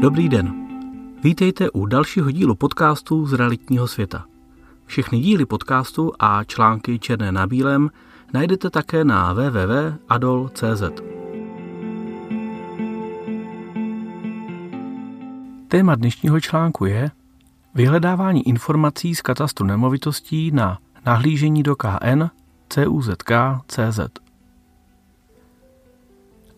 Dobrý 0.00 0.28
den. 0.28 0.54
Vítejte 1.22 1.70
u 1.70 1.86
dalšího 1.86 2.30
dílu 2.30 2.54
podcastu 2.54 3.26
z 3.26 3.32
realitního 3.32 3.88
světa. 3.88 4.24
Všechny 4.86 5.20
díly 5.20 5.46
podcastu 5.46 6.12
a 6.18 6.44
články 6.44 6.98
černé 6.98 7.32
na 7.32 7.46
bílém 7.46 7.90
najdete 8.32 8.70
také 8.70 9.04
na 9.04 9.32
www.adol.cz. 9.32 10.82
Téma 15.68 15.94
dnešního 15.94 16.40
článku 16.40 16.84
je 16.84 17.10
vyhledávání 17.74 18.48
informací 18.48 19.14
z 19.14 19.22
katastru 19.22 19.66
nemovitostí 19.66 20.50
na 20.50 20.78
nahlížení 21.06 21.62
do 21.62 21.76
KN 21.76 22.24
CUZK 22.68 23.32
CZ. 23.68 24.25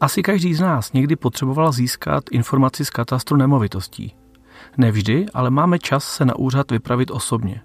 Asi 0.01 0.23
každý 0.23 0.55
z 0.55 0.61
nás 0.61 0.93
někdy 0.93 1.17
potřeboval 1.17 1.72
získat 1.72 2.25
informaci 2.31 2.85
z 2.85 2.91
katastru 2.91 3.36
nemovitostí. 3.36 4.14
Nevždy, 4.77 5.27
ale 5.35 5.50
máme 5.50 5.79
čas 5.79 6.05
se 6.05 6.25
na 6.25 6.36
úřad 6.36 6.71
vypravit 6.71 7.11
osobně. 7.11 7.63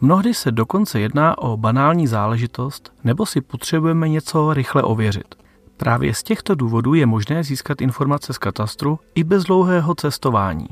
Mnohdy 0.00 0.34
se 0.34 0.52
dokonce 0.52 1.00
jedná 1.00 1.38
o 1.38 1.56
banální 1.56 2.06
záležitost 2.06 2.92
nebo 3.04 3.26
si 3.26 3.40
potřebujeme 3.40 4.08
něco 4.08 4.54
rychle 4.54 4.82
ověřit. 4.82 5.34
Právě 5.76 6.14
z 6.14 6.22
těchto 6.22 6.54
důvodů 6.54 6.94
je 6.94 7.06
možné 7.06 7.44
získat 7.44 7.80
informace 7.80 8.32
z 8.32 8.38
katastru 8.38 8.98
i 9.14 9.24
bez 9.24 9.44
dlouhého 9.44 9.94
cestování. 9.94 10.68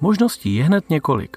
Možností 0.00 0.54
je 0.54 0.64
hned 0.64 0.90
několik. 0.90 1.36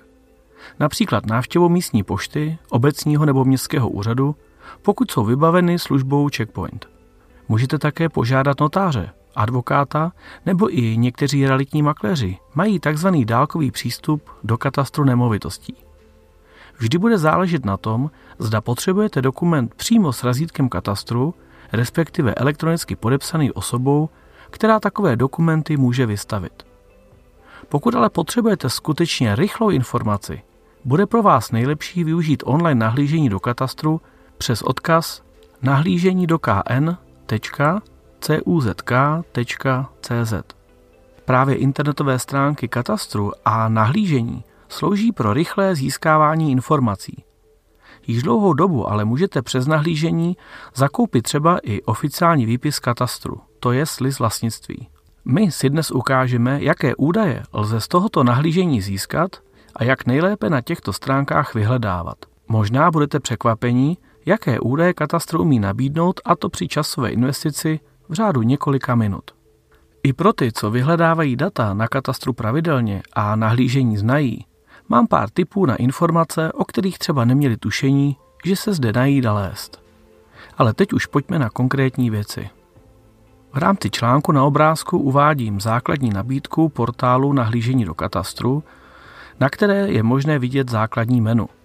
Například 0.79 1.25
návštěvou 1.25 1.69
místní 1.69 2.03
pošty, 2.03 2.57
obecního 2.69 3.25
nebo 3.25 3.45
městského 3.45 3.89
úřadu, 3.89 4.35
pokud 4.81 5.11
jsou 5.11 5.25
vybaveny 5.25 5.79
službou 5.79 6.29
Checkpoint. 6.35 6.98
Můžete 7.49 7.77
také 7.77 8.09
požádat 8.09 8.59
notáře, 8.59 9.09
advokáta 9.35 10.11
nebo 10.45 10.77
i 10.77 10.97
někteří 10.97 11.47
realitní 11.47 11.81
makléři 11.81 12.37
mají 12.55 12.79
tzv. 12.79 13.07
dálkový 13.25 13.71
přístup 13.71 14.29
do 14.43 14.57
katastru 14.57 15.03
nemovitostí. 15.03 15.75
Vždy 16.77 16.97
bude 16.97 17.17
záležet 17.17 17.65
na 17.65 17.77
tom, 17.77 18.11
zda 18.39 18.61
potřebujete 18.61 19.21
dokument 19.21 19.73
přímo 19.75 20.13
s 20.13 20.23
razítkem 20.23 20.69
katastru, 20.69 21.33
respektive 21.71 22.33
elektronicky 22.33 22.95
podepsaný 22.95 23.51
osobou, 23.51 24.09
která 24.49 24.79
takové 24.79 25.15
dokumenty 25.15 25.77
může 25.77 26.05
vystavit. 26.05 26.63
Pokud 27.69 27.95
ale 27.95 28.09
potřebujete 28.09 28.69
skutečně 28.69 29.35
rychlou 29.35 29.69
informaci, 29.69 30.41
bude 30.85 31.05
pro 31.05 31.23
vás 31.23 31.51
nejlepší 31.51 32.03
využít 32.03 32.43
online 32.45 32.79
nahlížení 32.79 33.29
do 33.29 33.39
katastru 33.39 34.01
přes 34.37 34.61
odkaz 34.61 35.23
nahlížení 35.61 36.27
do 36.27 36.39
kn.cuzk.cz. 37.51 37.83
Právě 41.25 41.55
internetové 41.55 42.19
stránky 42.19 42.67
katastru 42.67 43.31
a 43.45 43.69
nahlížení 43.69 44.43
slouží 44.69 45.11
pro 45.11 45.33
rychlé 45.33 45.75
získávání 45.75 46.51
informací. 46.51 47.23
Již 48.07 48.23
dlouhou 48.23 48.53
dobu 48.53 48.89
ale 48.89 49.05
můžete 49.05 49.41
přes 49.41 49.67
nahlížení 49.67 50.37
zakoupit 50.75 51.21
třeba 51.21 51.57
i 51.63 51.81
oficiální 51.81 52.45
výpis 52.45 52.79
katastru, 52.79 53.41
to 53.59 53.71
je 53.71 53.83
list 54.01 54.19
vlastnictví. 54.19 54.87
My 55.25 55.51
si 55.51 55.69
dnes 55.69 55.91
ukážeme, 55.91 56.63
jaké 56.63 56.95
údaje 56.95 57.43
lze 57.53 57.81
z 57.81 57.87
tohoto 57.87 58.23
nahlížení 58.23 58.81
získat 58.81 59.31
a 59.75 59.83
jak 59.83 60.05
nejlépe 60.05 60.49
na 60.49 60.61
těchto 60.61 60.93
stránkách 60.93 61.55
vyhledávat. 61.55 62.17
Možná 62.47 62.91
budete 62.91 63.19
překvapení, 63.19 63.97
jaké 64.29 64.59
údaje 64.59 64.93
katastr 64.93 65.41
umí 65.41 65.59
nabídnout 65.59 66.21
a 66.25 66.35
to 66.35 66.49
při 66.49 66.67
časové 66.67 67.09
investici 67.09 67.79
v 68.09 68.13
řádu 68.13 68.41
několika 68.41 68.95
minut. 68.95 69.31
I 70.03 70.13
pro 70.13 70.33
ty, 70.33 70.51
co 70.51 70.71
vyhledávají 70.71 71.35
data 71.35 71.73
na 71.73 71.87
katastru 71.87 72.33
pravidelně 72.33 73.01
a 73.13 73.35
nahlížení 73.35 73.97
znají, 73.97 74.45
mám 74.89 75.07
pár 75.07 75.29
tipů 75.29 75.65
na 75.65 75.75
informace, 75.75 76.51
o 76.53 76.65
kterých 76.65 76.99
třeba 76.99 77.25
neměli 77.25 77.57
tušení, 77.57 78.17
že 78.45 78.55
se 78.55 78.73
zde 78.73 78.93
nají 78.93 79.21
lézt. 79.21 79.81
Ale 80.57 80.73
teď 80.73 80.93
už 80.93 81.05
pojďme 81.05 81.39
na 81.39 81.49
konkrétní 81.49 82.09
věci. 82.09 82.49
V 83.53 83.57
rámci 83.57 83.89
článku 83.89 84.31
na 84.31 84.43
obrázku 84.43 84.97
uvádím 84.97 85.61
základní 85.61 86.09
nabídku 86.09 86.69
portálu 86.69 87.33
nahlížení 87.33 87.85
do 87.85 87.93
katastru, 87.93 88.63
na 89.39 89.49
které 89.49 89.87
je 89.87 90.03
možné 90.03 90.39
vidět 90.39 90.69
základní 90.69 91.21
menu– 91.21 91.49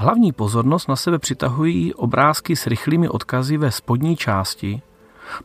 Hlavní 0.00 0.32
pozornost 0.32 0.88
na 0.88 0.96
sebe 0.96 1.18
přitahují 1.18 1.94
obrázky 1.94 2.56
s 2.56 2.66
rychlými 2.66 3.08
odkazy 3.08 3.56
ve 3.56 3.70
spodní 3.70 4.16
části. 4.16 4.82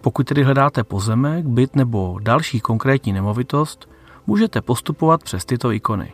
Pokud 0.01 0.27
tedy 0.27 0.43
hledáte 0.43 0.83
pozemek, 0.83 1.45
byt 1.45 1.75
nebo 1.75 2.19
další 2.21 2.59
konkrétní 2.59 3.13
nemovitost, 3.13 3.89
můžete 4.27 4.61
postupovat 4.61 5.23
přes 5.23 5.45
tyto 5.45 5.71
ikony. 5.71 6.13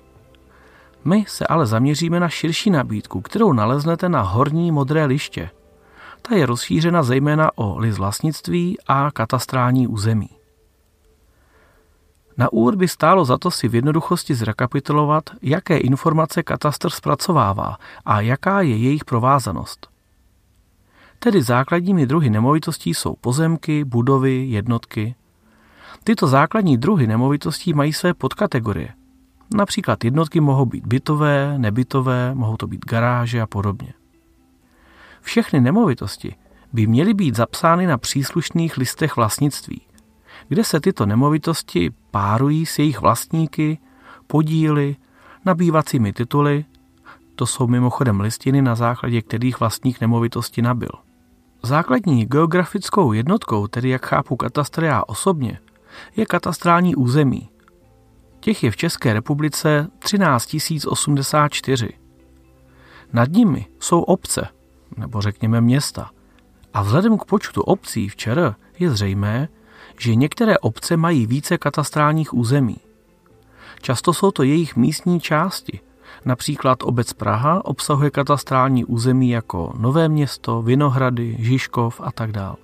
My 1.05 1.25
se 1.27 1.47
ale 1.47 1.65
zaměříme 1.65 2.19
na 2.19 2.29
širší 2.29 2.69
nabídku, 2.69 3.21
kterou 3.21 3.53
naleznete 3.53 4.09
na 4.09 4.21
horní 4.21 4.71
modré 4.71 5.05
liště. 5.05 5.49
Ta 6.21 6.35
je 6.35 6.45
rozšířena 6.45 7.03
zejména 7.03 7.49
o 7.55 7.79
list 7.79 7.97
vlastnictví 7.97 8.77
a 8.87 9.11
katastrální 9.11 9.87
území. 9.87 10.29
Na 12.37 12.53
úvod 12.53 12.75
by 12.75 12.87
stálo 12.87 13.25
za 13.25 13.37
to 13.37 13.51
si 13.51 13.67
v 13.67 13.75
jednoduchosti 13.75 14.35
zrekapitulovat, 14.35 15.29
jaké 15.41 15.77
informace 15.77 16.43
katastr 16.43 16.89
zpracovává 16.89 17.77
a 18.05 18.21
jaká 18.21 18.61
je 18.61 18.77
jejich 18.77 19.05
provázanost. 19.05 19.87
Tedy 21.19 21.41
základními 21.41 22.05
druhy 22.05 22.29
nemovitostí 22.29 22.93
jsou 22.93 23.15
pozemky, 23.15 23.83
budovy, 23.83 24.45
jednotky. 24.49 25.15
Tyto 26.03 26.27
základní 26.27 26.77
druhy 26.77 27.07
nemovitostí 27.07 27.73
mají 27.73 27.93
své 27.93 28.13
podkategorie. 28.13 28.89
Například 29.55 30.03
jednotky 30.03 30.39
mohou 30.39 30.65
být 30.65 30.87
bytové, 30.87 31.57
nebytové, 31.57 32.35
mohou 32.35 32.57
to 32.57 32.67
být 32.67 32.85
garáže 32.85 33.41
a 33.41 33.47
podobně. 33.47 33.93
Všechny 35.21 35.61
nemovitosti 35.61 36.35
by 36.73 36.87
měly 36.87 37.13
být 37.13 37.35
zapsány 37.35 37.87
na 37.87 37.97
příslušných 37.97 38.77
listech 38.77 39.15
vlastnictví 39.15 39.81
kde 40.47 40.63
se 40.63 40.79
tyto 40.79 41.05
nemovitosti 41.05 41.91
párují 42.11 42.65
s 42.65 42.79
jejich 42.79 43.01
vlastníky, 43.01 43.79
podíly, 44.27 44.95
nabývacími 45.45 46.13
tituly, 46.13 46.65
to 47.35 47.45
jsou 47.45 47.67
mimochodem 47.67 48.19
listiny, 48.19 48.61
na 48.61 48.75
základě 48.75 49.21
kterých 49.21 49.59
vlastník 49.59 50.01
nemovitosti 50.01 50.61
nabil. 50.61 50.91
Základní 51.63 52.25
geografickou 52.25 53.13
jednotkou, 53.13 53.67
tedy 53.67 53.89
jak 53.89 54.05
chápu 54.05 54.35
katastr 54.35 54.83
já 54.83 55.03
osobně, 55.07 55.59
je 56.15 56.25
katastrální 56.25 56.95
území. 56.95 57.49
Těch 58.39 58.63
je 58.63 58.71
v 58.71 58.77
České 58.77 59.13
republice 59.13 59.87
13 59.99 60.55
084. 60.87 61.89
Nad 63.13 63.29
nimi 63.29 63.65
jsou 63.79 64.01
obce, 64.01 64.47
nebo 64.97 65.21
řekněme 65.21 65.61
města. 65.61 66.09
A 66.73 66.81
vzhledem 66.81 67.17
k 67.17 67.25
počtu 67.25 67.61
obcí 67.61 68.09
v 68.09 68.15
ČR 68.15 68.55
je 68.79 68.89
zřejmé, 68.89 69.47
že 69.97 70.15
některé 70.15 70.57
obce 70.57 70.97
mají 70.97 71.25
více 71.25 71.57
katastrálních 71.57 72.33
území. 72.33 72.77
Často 73.81 74.13
jsou 74.13 74.31
to 74.31 74.43
jejich 74.43 74.75
místní 74.75 75.19
části. 75.19 75.79
Například 76.25 76.83
obec 76.83 77.13
Praha 77.13 77.65
obsahuje 77.65 78.09
katastrální 78.09 78.85
území 78.85 79.29
jako 79.29 79.73
Nové 79.77 80.09
město, 80.09 80.61
Vinohrady, 80.61 81.35
Žižkov 81.39 82.01
a 82.03 82.11
tak 82.11 82.31
dále. 82.31 82.55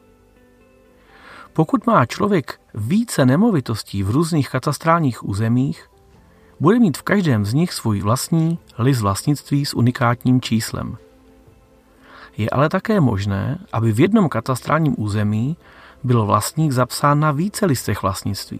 Pokud 1.53 1.87
má 1.87 2.05
člověk 2.05 2.59
více 2.73 3.25
nemovitostí 3.25 4.03
v 4.03 4.09
různých 4.09 4.49
katastrálních 4.49 5.25
územích, 5.25 5.89
bude 6.59 6.79
mít 6.79 6.97
v 6.97 7.03
každém 7.03 7.45
z 7.45 7.53
nich 7.53 7.73
svůj 7.73 8.01
vlastní 8.01 8.59
list 8.77 9.01
vlastnictví 9.01 9.66
s 9.66 9.73
unikátním 9.73 10.41
číslem. 10.41 10.97
Je 12.37 12.49
ale 12.49 12.69
také 12.69 12.99
možné, 12.99 13.59
aby 13.73 13.91
v 13.91 13.99
jednom 13.99 14.29
katastrálním 14.29 14.95
území 14.97 15.57
byl 16.03 16.26
vlastník 16.26 16.72
zapsán 16.72 17.20
na 17.20 17.32
více 17.32 17.66
listech 17.66 18.02
vlastnictví. 18.02 18.59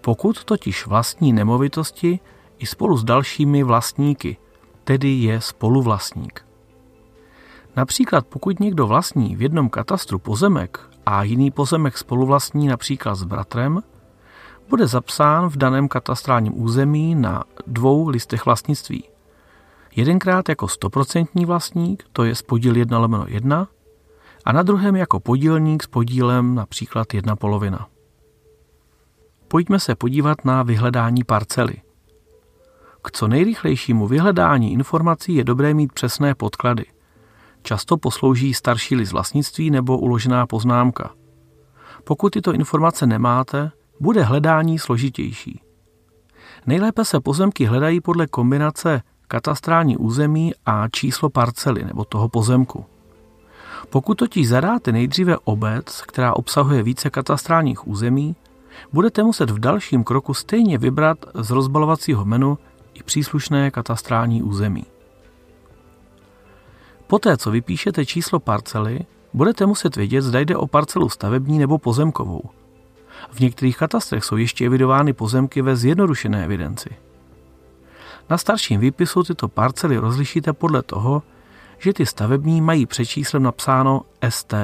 Pokud 0.00 0.44
totiž 0.44 0.86
vlastní 0.86 1.32
nemovitosti 1.32 2.20
i 2.58 2.66
spolu 2.66 2.96
s 2.96 3.04
dalšími 3.04 3.62
vlastníky, 3.62 4.36
tedy 4.84 5.08
je 5.08 5.40
spoluvlastník. 5.40 6.44
Například 7.76 8.26
pokud 8.26 8.60
někdo 8.60 8.86
vlastní 8.86 9.36
v 9.36 9.42
jednom 9.42 9.68
katastru 9.68 10.18
pozemek 10.18 10.80
a 11.06 11.22
jiný 11.22 11.50
pozemek 11.50 11.98
spoluvlastní 11.98 12.68
například 12.68 13.14
s 13.14 13.24
bratrem, 13.24 13.82
bude 14.68 14.86
zapsán 14.86 15.48
v 15.48 15.56
daném 15.56 15.88
katastrálním 15.88 16.62
území 16.62 17.14
na 17.14 17.44
dvou 17.66 18.08
listech 18.08 18.46
vlastnictví. 18.46 19.04
Jedenkrát 19.96 20.48
jako 20.48 20.66
100% 20.66 21.46
vlastník, 21.46 22.04
to 22.12 22.24
je 22.24 22.34
podíl 22.46 22.76
1 22.76 22.98
lomeno 22.98 23.24
1, 23.28 23.68
a 24.46 24.52
na 24.52 24.62
druhém 24.62 24.96
jako 24.96 25.20
podílník 25.20 25.82
s 25.82 25.86
podílem 25.86 26.54
například 26.54 27.14
jedna 27.14 27.36
polovina. 27.36 27.88
Pojďme 29.48 29.80
se 29.80 29.94
podívat 29.94 30.44
na 30.44 30.62
vyhledání 30.62 31.24
parcely. 31.24 31.74
K 33.02 33.10
co 33.10 33.28
nejrychlejšímu 33.28 34.06
vyhledání 34.06 34.72
informací 34.72 35.34
je 35.34 35.44
dobré 35.44 35.74
mít 35.74 35.92
přesné 35.92 36.34
podklady. 36.34 36.84
Často 37.62 37.96
poslouží 37.96 38.54
starší 38.54 38.96
list 38.96 39.12
vlastnictví 39.12 39.70
nebo 39.70 39.98
uložená 39.98 40.46
poznámka. 40.46 41.10
Pokud 42.04 42.32
tyto 42.32 42.52
informace 42.52 43.06
nemáte, 43.06 43.70
bude 44.00 44.22
hledání 44.22 44.78
složitější. 44.78 45.60
Nejlépe 46.66 47.04
se 47.04 47.20
pozemky 47.20 47.64
hledají 47.64 48.00
podle 48.00 48.26
kombinace 48.26 49.02
katastrální 49.28 49.96
území 49.96 50.52
a 50.66 50.88
číslo 50.88 51.30
parcely 51.30 51.84
nebo 51.84 52.04
toho 52.04 52.28
pozemku. 52.28 52.95
Pokud 53.90 54.14
totiž 54.14 54.48
zadáte 54.48 54.92
nejdříve 54.92 55.36
obec, 55.44 56.02
která 56.02 56.36
obsahuje 56.36 56.82
více 56.82 57.10
katastrálních 57.10 57.88
území, 57.88 58.36
budete 58.92 59.22
muset 59.22 59.50
v 59.50 59.58
dalším 59.58 60.04
kroku 60.04 60.34
stejně 60.34 60.78
vybrat 60.78 61.18
z 61.34 61.50
rozbalovacího 61.50 62.24
menu 62.24 62.58
i 62.94 63.02
příslušné 63.02 63.70
katastrální 63.70 64.42
území. 64.42 64.84
Poté, 67.06 67.36
co 67.36 67.50
vypíšete 67.50 68.06
číslo 68.06 68.40
parcely, 68.40 69.00
budete 69.34 69.66
muset 69.66 69.96
vědět, 69.96 70.22
zda 70.22 70.40
jde 70.40 70.56
o 70.56 70.66
parcelu 70.66 71.08
stavební 71.08 71.58
nebo 71.58 71.78
pozemkovou. 71.78 72.42
V 73.30 73.40
některých 73.40 73.76
katastrech 73.76 74.24
jsou 74.24 74.36
ještě 74.36 74.66
evidovány 74.66 75.12
pozemky 75.12 75.62
ve 75.62 75.76
zjednodušené 75.76 76.44
evidenci. 76.44 76.90
Na 78.30 78.38
starším 78.38 78.80
výpisu 78.80 79.22
tyto 79.22 79.48
parcely 79.48 79.96
rozlišíte 79.96 80.52
podle 80.52 80.82
toho, 80.82 81.22
že 81.78 81.92
ty 81.92 82.06
stavební 82.06 82.60
mají 82.60 82.86
před 82.86 83.04
číslem 83.04 83.42
napsáno 83.42 84.02
ST. 84.28 84.54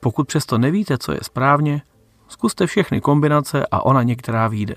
Pokud 0.00 0.26
přesto 0.26 0.58
nevíte, 0.58 0.98
co 0.98 1.12
je 1.12 1.18
správně, 1.22 1.82
zkuste 2.28 2.66
všechny 2.66 3.00
kombinace 3.00 3.66
a 3.70 3.86
ona 3.86 4.02
některá 4.02 4.48
vyjde. 4.48 4.74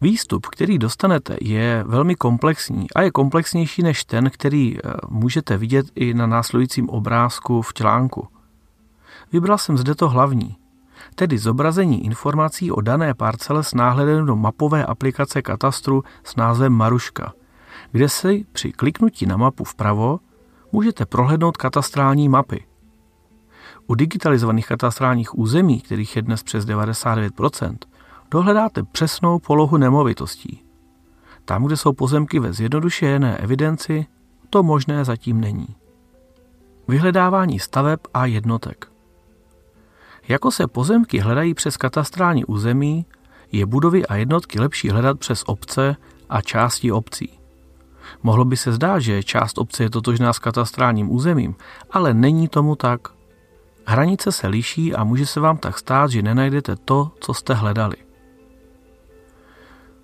Výstup, 0.00 0.46
který 0.46 0.78
dostanete, 0.78 1.36
je 1.40 1.84
velmi 1.86 2.14
komplexní 2.14 2.86
a 2.90 3.02
je 3.02 3.10
komplexnější 3.10 3.82
než 3.82 4.04
ten, 4.04 4.30
který 4.30 4.76
eh, 4.76 4.90
můžete 5.08 5.56
vidět 5.56 5.86
i 5.94 6.14
na 6.14 6.26
následujícím 6.26 6.88
obrázku 6.88 7.62
v 7.62 7.74
článku. 7.74 8.28
Vybral 9.32 9.58
jsem 9.58 9.78
zde 9.78 9.94
to 9.94 10.08
hlavní, 10.08 10.56
tedy 11.14 11.38
zobrazení 11.38 12.04
informací 12.04 12.72
o 12.72 12.80
dané 12.80 13.14
parcele 13.14 13.64
s 13.64 13.74
náhledem 13.74 14.26
do 14.26 14.36
mapové 14.36 14.86
aplikace 14.86 15.42
katastru 15.42 16.04
s 16.24 16.36
názvem 16.36 16.72
Maruška, 16.72 17.32
kde 17.92 18.08
si 18.08 18.46
při 18.52 18.72
kliknutí 18.72 19.26
na 19.26 19.36
mapu 19.36 19.64
vpravo 19.64 20.20
můžete 20.74 21.06
prohlédnout 21.06 21.56
katastrální 21.56 22.28
mapy. 22.28 22.64
U 23.86 23.94
digitalizovaných 23.94 24.66
katastrálních 24.66 25.38
území, 25.38 25.80
kterých 25.80 26.16
je 26.16 26.22
dnes 26.22 26.42
přes 26.42 26.66
99%, 26.66 27.76
dohledáte 28.30 28.82
přesnou 28.82 29.38
polohu 29.38 29.76
nemovitostí. 29.76 30.64
Tam, 31.44 31.64
kde 31.64 31.76
jsou 31.76 31.92
pozemky 31.92 32.38
ve 32.38 32.52
zjednodušené 32.52 33.38
evidenci, 33.38 34.06
to 34.50 34.62
možné 34.62 35.04
zatím 35.04 35.40
není. 35.40 35.76
Vyhledávání 36.88 37.58
staveb 37.58 38.00
a 38.14 38.26
jednotek. 38.26 38.86
Jako 40.28 40.50
se 40.50 40.66
pozemky 40.66 41.18
hledají 41.18 41.54
přes 41.54 41.76
katastrální 41.76 42.44
území, 42.44 43.06
je 43.52 43.66
budovy 43.66 44.06
a 44.06 44.16
jednotky 44.16 44.60
lepší 44.60 44.90
hledat 44.90 45.18
přes 45.18 45.42
obce 45.46 45.96
a 46.28 46.40
části 46.40 46.92
obcí. 46.92 47.43
Mohlo 48.22 48.44
by 48.44 48.56
se 48.56 48.72
zdát, 48.72 48.98
že 48.98 49.22
část 49.22 49.58
obce 49.58 49.82
je 49.82 49.90
totožná 49.90 50.32
s 50.32 50.38
katastrálním 50.38 51.10
územím, 51.12 51.54
ale 51.90 52.14
není 52.14 52.48
tomu 52.48 52.76
tak. 52.76 53.00
Hranice 53.86 54.32
se 54.32 54.46
liší 54.46 54.94
a 54.94 55.04
může 55.04 55.26
se 55.26 55.40
vám 55.40 55.56
tak 55.56 55.78
stát, 55.78 56.10
že 56.10 56.22
nenajdete 56.22 56.76
to, 56.76 57.10
co 57.20 57.34
jste 57.34 57.54
hledali. 57.54 57.96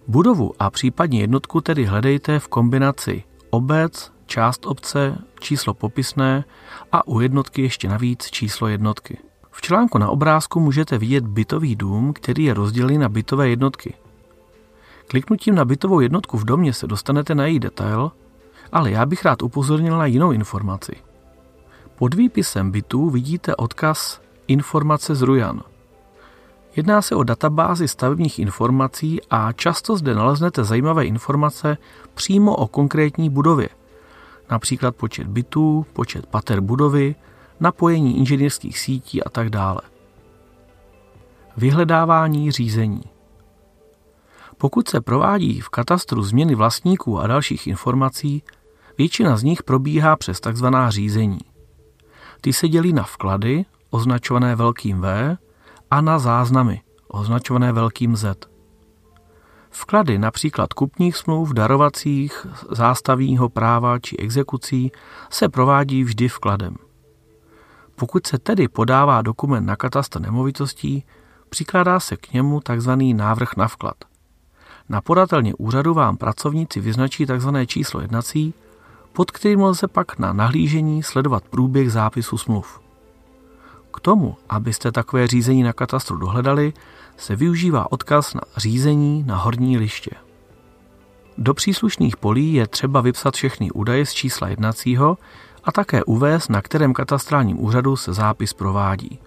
Budovu 0.08 0.52
a 0.58 0.70
případně 0.70 1.20
jednotku 1.20 1.60
tedy 1.60 1.84
hledejte 1.84 2.38
v 2.38 2.48
kombinaci 2.48 3.24
obec, 3.50 4.12
část 4.26 4.66
obce, 4.66 5.18
číslo 5.40 5.74
popisné 5.74 6.44
a 6.92 7.08
u 7.08 7.20
jednotky 7.20 7.62
ještě 7.62 7.88
navíc 7.88 8.30
číslo 8.30 8.68
jednotky. 8.68 9.18
V 9.50 9.62
článku 9.62 9.98
na 9.98 10.08
obrázku 10.08 10.60
můžete 10.60 10.98
vidět 10.98 11.26
bytový 11.26 11.76
dům, 11.76 12.12
který 12.12 12.44
je 12.44 12.54
rozdělený 12.54 12.98
na 12.98 13.08
bytové 13.08 13.48
jednotky. 13.48 13.94
Kliknutím 15.10 15.54
na 15.54 15.64
bytovou 15.64 16.00
jednotku 16.00 16.38
v 16.38 16.44
domě 16.44 16.72
se 16.72 16.86
dostanete 16.86 17.34
na 17.34 17.46
její 17.46 17.58
detail, 17.58 18.12
ale 18.72 18.90
já 18.90 19.06
bych 19.06 19.24
rád 19.24 19.42
upozornil 19.42 19.98
na 19.98 20.06
jinou 20.06 20.32
informaci. 20.32 20.92
Pod 21.94 22.14
výpisem 22.14 22.70
bytů 22.70 23.10
vidíte 23.10 23.56
odkaz 23.56 24.20
Informace 24.46 25.14
z 25.14 25.22
Rujan. 25.22 25.62
Jedná 26.76 27.02
se 27.02 27.14
o 27.14 27.22
databázi 27.22 27.88
stavebních 27.88 28.38
informací 28.38 29.20
a 29.30 29.52
často 29.52 29.96
zde 29.96 30.14
naleznete 30.14 30.64
zajímavé 30.64 31.04
informace 31.04 31.78
přímo 32.14 32.56
o 32.56 32.66
konkrétní 32.66 33.30
budově, 33.30 33.68
například 34.50 34.96
počet 34.96 35.26
bytů, 35.26 35.86
počet 35.92 36.26
pater 36.26 36.60
budovy, 36.60 37.14
napojení 37.60 38.18
inženýrských 38.18 38.78
sítí 38.78 39.22
a 39.22 39.30
tak 39.30 39.50
dále. 39.50 39.80
Vyhledávání 41.56 42.52
řízení. 42.52 43.02
Pokud 44.60 44.88
se 44.88 45.00
provádí 45.00 45.60
v 45.60 45.68
katastru 45.68 46.22
změny 46.22 46.54
vlastníků 46.54 47.18
a 47.18 47.26
dalších 47.26 47.66
informací, 47.66 48.42
většina 48.98 49.36
z 49.36 49.42
nich 49.42 49.62
probíhá 49.62 50.16
přes 50.16 50.40
tzv. 50.40 50.66
řízení. 50.88 51.38
Ty 52.40 52.52
se 52.52 52.68
dělí 52.68 52.92
na 52.92 53.02
vklady, 53.02 53.64
označované 53.90 54.56
velkým 54.56 55.00
V, 55.00 55.36
a 55.90 56.00
na 56.00 56.18
záznamy, 56.18 56.80
označované 57.08 57.72
velkým 57.72 58.16
Z. 58.16 58.48
Vklady 59.70 60.18
například 60.18 60.72
kupních 60.72 61.16
smluv, 61.16 61.52
darovacích, 61.52 62.46
zástavního 62.70 63.48
práva 63.48 63.98
či 63.98 64.16
exekucí 64.16 64.92
se 65.30 65.48
provádí 65.48 66.04
vždy 66.04 66.28
vkladem. 66.28 66.76
Pokud 67.94 68.26
se 68.26 68.38
tedy 68.38 68.68
podává 68.68 69.22
dokument 69.22 69.66
na 69.66 69.76
katastr 69.76 70.20
nemovitostí, 70.20 71.04
přikládá 71.48 72.00
se 72.00 72.16
k 72.16 72.32
němu 72.32 72.60
tzv. 72.60 72.90
návrh 73.14 73.56
na 73.56 73.68
vklad. 73.68 74.09
Na 74.90 75.00
podatelně 75.00 75.54
úřadu 75.54 75.94
vám 75.94 76.16
pracovníci 76.16 76.80
vyznačí 76.80 77.26
tzv. 77.26 77.48
číslo 77.66 78.00
jednací, 78.00 78.54
pod 79.12 79.30
kterým 79.30 79.62
lze 79.62 79.88
pak 79.88 80.18
na 80.18 80.32
nahlížení 80.32 81.02
sledovat 81.02 81.44
průběh 81.50 81.92
zápisu 81.92 82.38
smluv. 82.38 82.80
K 83.94 84.00
tomu, 84.00 84.36
abyste 84.48 84.92
takové 84.92 85.26
řízení 85.26 85.62
na 85.62 85.72
katastru 85.72 86.16
dohledali, 86.16 86.72
se 87.16 87.36
využívá 87.36 87.92
odkaz 87.92 88.34
na 88.34 88.40
řízení 88.56 89.24
na 89.26 89.36
horní 89.36 89.78
liště. 89.78 90.10
Do 91.38 91.54
příslušných 91.54 92.16
polí 92.16 92.54
je 92.54 92.66
třeba 92.66 93.00
vypsat 93.00 93.34
všechny 93.34 93.70
údaje 93.70 94.06
z 94.06 94.12
čísla 94.12 94.48
jednacího 94.48 95.18
a 95.64 95.72
také 95.72 96.04
uvést, 96.04 96.48
na 96.48 96.62
kterém 96.62 96.92
katastrálním 96.92 97.64
úřadu 97.64 97.96
se 97.96 98.12
zápis 98.12 98.52
provádí. 98.52 99.18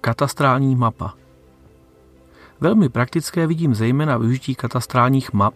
Katastrální 0.00 0.76
mapa 0.76 1.14
Velmi 2.60 2.88
praktické 2.88 3.46
vidím 3.46 3.74
zejména 3.74 4.18
využití 4.18 4.54
katastrálních 4.54 5.32
map, 5.32 5.54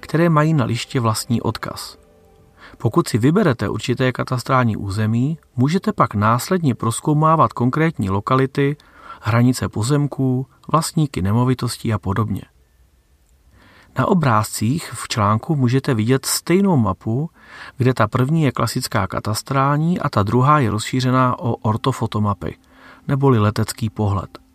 které 0.00 0.28
mají 0.28 0.54
na 0.54 0.64
liště 0.64 1.00
vlastní 1.00 1.42
odkaz. 1.42 1.98
Pokud 2.78 3.08
si 3.08 3.18
vyberete 3.18 3.68
určité 3.68 4.12
katastrální 4.12 4.76
území, 4.76 5.38
můžete 5.56 5.92
pak 5.92 6.14
následně 6.14 6.74
proskoumávat 6.74 7.52
konkrétní 7.52 8.10
lokality, 8.10 8.76
hranice 9.22 9.68
pozemků, 9.68 10.46
vlastníky 10.72 11.22
nemovitostí 11.22 11.92
a 11.92 11.98
podobně. 11.98 12.42
Na 13.98 14.06
obrázcích 14.06 14.92
v 14.92 15.08
článku 15.08 15.56
můžete 15.56 15.94
vidět 15.94 16.26
stejnou 16.26 16.76
mapu, 16.76 17.30
kde 17.76 17.94
ta 17.94 18.08
první 18.08 18.42
je 18.42 18.52
klasická 18.52 19.06
katastrální 19.06 20.00
a 20.00 20.08
ta 20.08 20.22
druhá 20.22 20.58
je 20.58 20.70
rozšířená 20.70 21.38
o 21.38 21.54
ortofotomapy, 21.54 22.56
neboli 23.08 23.38
letecký 23.38 23.90
pohled. 23.90 24.49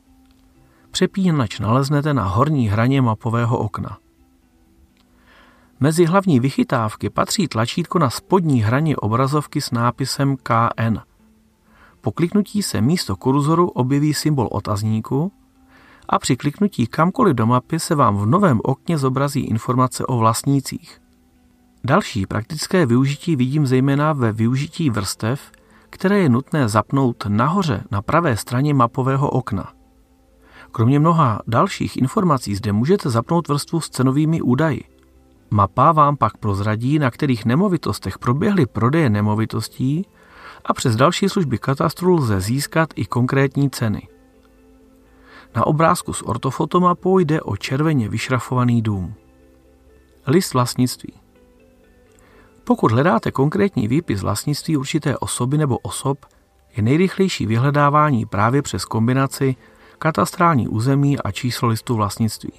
Přepínač 0.95 1.59
naleznete 1.59 2.13
na 2.13 2.23
horní 2.23 2.67
hraně 2.67 3.01
mapového 3.01 3.57
okna. 3.57 3.97
Mezi 5.79 6.05
hlavní 6.05 6.39
vychytávky 6.39 7.09
patří 7.09 7.47
tlačítko 7.47 7.99
na 7.99 8.09
spodní 8.09 8.61
hraně 8.61 8.97
obrazovky 8.97 9.61
s 9.61 9.71
nápisem 9.71 10.37
KN. 10.37 10.97
Po 12.01 12.11
kliknutí 12.11 12.63
se 12.63 12.81
místo 12.81 13.15
kurzoru 13.15 13.67
objeví 13.67 14.13
symbol 14.13 14.47
otazníku 14.51 15.31
a 16.09 16.19
při 16.19 16.35
kliknutí 16.37 16.87
kamkoliv 16.87 17.35
do 17.35 17.45
mapy 17.45 17.79
se 17.79 17.95
vám 17.95 18.17
v 18.17 18.25
novém 18.25 18.59
okně 18.63 18.97
zobrazí 18.97 19.39
informace 19.39 20.05
o 20.05 20.17
vlastnících. 20.17 21.01
Další 21.83 22.25
praktické 22.25 22.85
využití 22.85 23.35
vidím 23.35 23.67
zejména 23.67 24.13
ve 24.13 24.31
využití 24.31 24.89
vrstev, 24.89 25.51
které 25.89 26.19
je 26.19 26.29
nutné 26.29 26.69
zapnout 26.69 27.23
nahoře 27.27 27.83
na 27.91 28.01
pravé 28.01 28.37
straně 28.37 28.73
mapového 28.73 29.29
okna. 29.29 29.75
Kromě 30.75 31.00
mnoha 31.00 31.41
dalších 31.48 31.98
informací 31.98 32.55
zde 32.55 32.72
můžete 32.72 33.10
zapnout 33.10 33.48
vrstvu 33.48 33.82
s 33.82 33.89
cenovými 33.89 34.41
údaji– 34.41 34.84
Mapa 35.50 35.91
vám 35.91 36.17
pak 36.17 36.38
prozradí, 36.38 37.00
na 37.00 37.12
kterých 37.12 37.46
nemovitostech 37.46 38.20
proběhly 38.20 38.65
prodeje 38.65 39.10
nemovitostí 39.10 40.05
a 40.65 40.74
přes 40.74 40.96
další 40.96 41.29
služby 41.29 41.58
katastru 41.58 42.13
lze 42.13 42.41
získat 42.41 42.89
i 42.96 43.05
konkrétní 43.05 43.70
ceny. 43.70 44.08
Na 45.55 45.67
obrázku 45.67 46.13
s 46.13 46.27
ortofotomapou 46.27 47.20
jde 47.20 47.41
o 47.41 47.58
červeně 47.58 48.10
vyšrafovaný 48.10 48.82
dům. 48.82 49.13
List 50.27 50.53
vlastnictví. 50.53 51.13
Pokud 52.63 52.91
hledáte 52.91 53.32
konkrétní 53.32 53.88
výpis 53.88 54.22
vlastnictví 54.22 54.77
určité 54.77 55.17
osoby 55.17 55.58
nebo 55.58 55.77
osob, 55.77 56.25
je 56.77 56.84
nejrychlejší 56.84 57.46
vyhledávání 57.46 58.25
právě 58.25 58.62
přes 58.62 58.86
kombinaci 58.86 59.55
katastrální 59.95 60.67
území 60.67 61.19
a 61.19 61.31
číslo 61.31 61.69
listu 61.69 61.95
vlastnictví. 61.95 62.51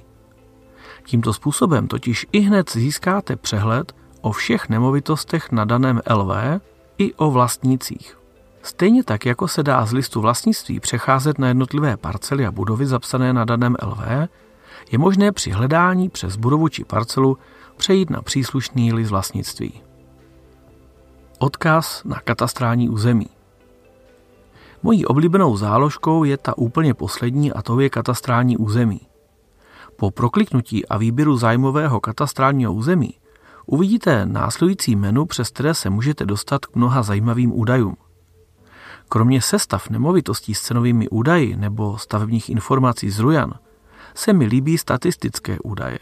Tímto 1.05 1.33
způsobem 1.33 1.89
totiž 1.89 2.27
i 2.33 2.41
hned 2.41 2.71
získáte 2.73 3.37
přehled 3.37 3.93
o 4.21 4.33
všech 4.33 4.69
nemovitostech 4.69 5.53
na 5.53 5.65
daném 5.65 6.01
LV 6.15 6.61
i 6.99 7.15
o 7.15 7.31
vlastnících. 7.31 8.19
Stejně 8.63 9.05
tak, 9.05 9.27
jako 9.27 9.49
se 9.49 9.63
dá 9.63 9.87
z 9.87 9.93
listu 9.93 10.21
vlastnictví 10.21 10.81
přecházet 10.81 11.39
na 11.39 11.49
jednotlivé 11.49 11.97
parcely 11.97 12.47
a 12.47 12.53
budovy 12.53 12.87
zapsané 12.87 13.33
na 13.33 13.45
daném 13.45 13.77
LV, 13.83 14.29
je 14.91 14.99
možné 14.99 15.33
při 15.33 15.51
hledání 15.51 16.09
přes 16.09 16.37
budovu 16.37 16.69
či 16.69 16.85
parcelu 16.85 17.39
přejít 17.77 18.11
na 18.11 18.23
příslušný 18.23 18.93
list 18.93 19.11
vlastnictví. 19.11 19.83
Odkaz 21.39 22.05
na 22.05 22.21
katastrální 22.21 22.89
území. 22.89 23.36
Mojí 24.83 25.07
oblíbenou 25.07 25.57
záložkou 25.57 26.25
je 26.25 26.37
ta 26.37 26.59
úplně 26.59 26.95
poslední 26.95 27.53
a 27.53 27.63
to 27.63 27.81
je 27.81 27.91
katastrální 27.91 28.57
území. 28.57 29.01
Po 29.97 30.11
prokliknutí 30.11 30.87
a 30.87 30.99
výběru 30.99 31.37
zájmového 31.37 32.01
katastrálního 32.01 32.75
území 32.75 33.15
uvidíte 33.67 34.27
následující 34.27 34.97
menu, 34.97 35.27
přes 35.27 35.49
které 35.49 35.75
se 35.75 35.91
můžete 35.91 36.27
dostat 36.27 36.67
k 36.67 36.77
mnoha 36.77 37.03
zajímavým 37.03 37.59
údajům. 37.59 37.97
Kromě 39.09 39.43
sestav 39.43 39.91
nemovitostí 39.91 40.55
s 40.55 40.61
cenovými 40.61 41.09
údaji 41.09 41.57
nebo 41.57 41.99
stavebních 41.99 42.51
informací 42.51 43.11
z 43.11 43.19
Rujan 43.19 43.55
se 44.15 44.33
mi 44.33 44.45
líbí 44.45 44.79
statistické 44.79 45.59
údaje. 45.59 45.99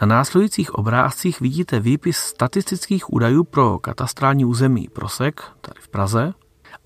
Na 0.00 0.06
následujících 0.06 0.74
obrázcích 0.74 1.40
vidíte 1.40 1.80
výpis 1.80 2.16
statistických 2.16 3.12
údajů 3.12 3.44
pro 3.44 3.78
katastrální 3.78 4.44
území 4.44 4.88
Prosek, 4.92 5.42
tady 5.60 5.80
v 5.80 5.88
Praze, 5.88 6.34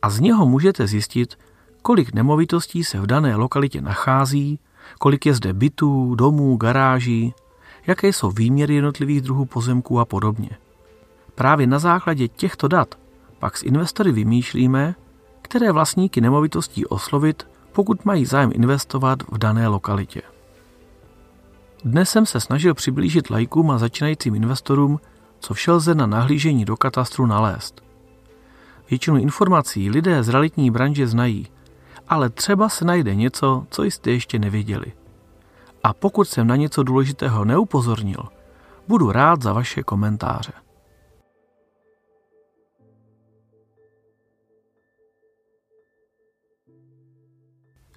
a 0.03 0.11
z 0.11 0.21
něho 0.21 0.47
můžete 0.47 0.87
zjistit, 0.87 1.39
kolik 1.83 2.15
nemovitostí 2.15 2.85
se 2.85 3.01
v 3.01 3.07
dané 3.07 3.37
lokalitě 3.37 3.81
nachází, 3.81 4.59
kolik 4.99 5.27
je 5.27 5.35
zde 5.35 5.53
bytů, 5.53 6.15
domů, 6.15 6.57
garáží, 6.57 7.35
jaké 7.87 8.09
jsou 8.09 8.31
výměry 8.31 8.75
jednotlivých 8.75 9.21
druhů 9.21 9.45
pozemků 9.45 10.01
a 10.01 10.05
podobně. 10.05 10.51
Právě 11.35 11.67
na 11.67 11.79
základě 11.79 12.29
těchto 12.29 12.69
dat 12.69 12.95
pak 13.39 13.57
s 13.57 13.63
investory 13.63 14.13
vymýšlíme, 14.13 14.95
které 15.43 15.73
vlastníky 15.73 16.21
nemovitostí 16.21 16.87
oslovit, 16.87 17.47
pokud 17.73 18.05
mají 18.05 18.27
zájem 18.27 18.51
investovat 18.55 19.23
v 19.23 19.39
dané 19.39 19.69
lokalitě. 19.69 20.23
Dnes 21.85 22.11
jsem 22.11 22.27
se 22.27 22.41
snažil 22.41 22.75
přiblížit 22.75 23.31
lajkům 23.31 23.71
a 23.71 23.79
začínajícím 23.79 24.35
investorům, 24.35 25.01
co 25.39 25.55
vše 25.55 25.73
lze 25.73 25.95
na 25.95 26.07
nahlížení 26.07 26.65
do 26.65 26.77
katastru 26.77 27.27
nalézt. 27.27 27.92
Většinu 28.93 29.17
informací 29.17 29.91
lidé 29.91 30.23
z 30.23 30.29
realitní 30.29 30.71
branže 30.71 31.07
znají, 31.07 31.49
ale 32.09 32.31
třeba 32.31 32.69
se 32.69 32.85
najde 32.85 33.15
něco, 33.15 33.67
co 33.71 33.83
jste 33.83 34.11
ještě 34.11 34.39
nevěděli. 34.39 34.93
A 35.83 35.95
pokud 35.95 36.29
jsem 36.29 36.47
na 36.47 36.57
něco 36.57 36.83
důležitého 36.83 37.45
neupozornil, 37.45 38.29
budu 38.89 39.13
rád 39.13 39.43
za 39.43 39.53
vaše 39.53 39.83
komentáře. 39.83 40.53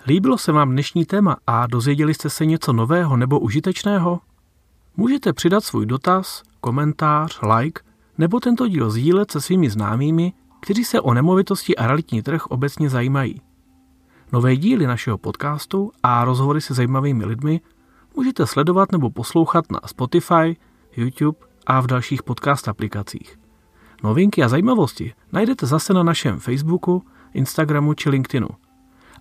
Líbilo 0.08 0.38
se 0.38 0.52
vám 0.52 0.72
dnešní 0.72 1.06
téma 1.06 1.38
a 1.48 1.68
dozvěděli 1.68 2.14
jste 2.14 2.30
se 2.30 2.46
něco 2.46 2.74
nového 2.74 3.18
nebo 3.18 3.40
užitečného? 3.40 4.20
Můžete 4.98 5.34
přidat 5.34 5.64
svůj 5.64 5.86
dotaz, 5.86 6.44
komentář, 6.62 7.40
like 7.42 7.82
nebo 8.18 8.40
tento 8.40 8.68
díl 8.68 8.90
sdílet 8.90 9.32
se 9.32 9.42
svými 9.42 9.70
známými, 9.70 10.34
kteří 10.66 10.84
se 10.86 11.02
o 11.02 11.14
nemovitosti 11.14 11.76
a 11.76 11.88
realitní 11.88 12.22
trh 12.22 12.46
obecně 12.46 12.90
zajímají. 12.90 13.42
Nové 14.32 14.56
díly 14.56 14.88
našeho 14.88 15.18
podcastu 15.18 15.92
a 16.04 16.26
rozhovory 16.26 16.62
se 16.62 16.74
zajímavými 16.74 17.26
lidmi 17.26 17.62
můžete 18.16 18.48
sledovat 18.48 18.92
nebo 18.92 19.10
poslouchat 19.10 19.72
na 19.72 19.80
Spotify, 19.86 20.58
YouTube 20.98 21.38
a 21.68 21.82
v 21.82 21.88
dalších 21.88 22.24
podcast 22.24 22.68
aplikacích. 22.68 23.40
Novinky 24.04 24.44
a 24.44 24.48
zajímavosti 24.48 25.14
najdete 25.32 25.66
zase 25.66 25.94
na 25.94 26.04
našem 26.04 26.40
Facebooku, 26.40 27.04
Instagramu 27.34 27.94
či 27.94 28.10
LinkedInu– 28.10 28.48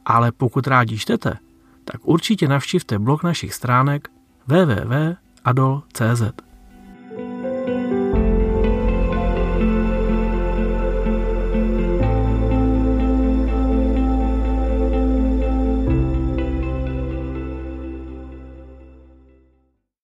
ale 0.04 0.32
pokud 0.32 0.66
rádi 0.66 0.98
čtete, 0.98 1.38
tak 1.84 2.00
určitě 2.04 2.48
navštivte 2.48 2.98
blog 2.98 3.22
našich 3.22 3.54
stránek 3.54 4.08
www.adol.cz. 4.46 6.22